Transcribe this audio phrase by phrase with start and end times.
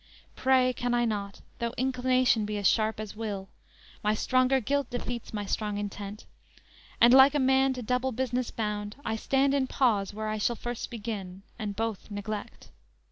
[0.35, 3.49] Pray can I not, Though inclination be as sharp as will;
[4.03, 6.25] My stronger guilt defeats my strong intent,
[6.99, 10.55] And like a man to double business bound, I stand in pause where I shall
[10.55, 12.71] first begin, And both neglect.